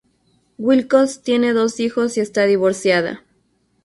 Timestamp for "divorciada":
2.47-3.21